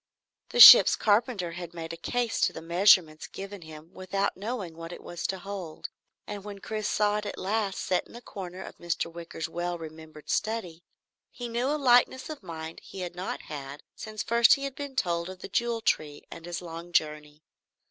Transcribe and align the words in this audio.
The 0.49 0.59
ship's 0.59 0.95
carpenter 0.95 1.51
had 1.51 1.75
made 1.75 1.93
a 1.93 1.95
case 1.95 2.41
to 2.41 2.59
measurements 2.59 3.27
given 3.27 3.61
him 3.61 3.93
without 3.93 4.35
knowing 4.35 4.75
what 4.75 4.91
it 4.91 5.03
was 5.03 5.27
to 5.27 5.37
hold, 5.37 5.89
and 6.25 6.43
when 6.43 6.57
Chris 6.57 6.87
saw 6.87 7.17
it 7.17 7.27
at 7.27 7.37
last 7.37 7.77
set 7.79 8.07
in 8.07 8.15
a 8.15 8.21
corner 8.21 8.63
of 8.63 8.79
Mr. 8.79 9.13
Wicker's 9.13 9.47
well 9.47 9.77
remembered 9.77 10.27
study, 10.31 10.83
he 11.29 11.47
knew 11.47 11.67
a 11.67 11.77
lightness 11.77 12.31
of 12.31 12.41
mind 12.41 12.79
he 12.83 13.01
had 13.01 13.13
not 13.13 13.43
had 13.43 13.83
since 13.95 14.23
first 14.23 14.55
he 14.55 14.63
had 14.63 14.73
been 14.73 14.95
told 14.95 15.29
of 15.29 15.41
the 15.41 15.47
Jewel 15.49 15.81
Tree 15.81 16.23
and 16.31 16.47
his 16.47 16.63
long 16.63 16.91
journey. 16.91 17.43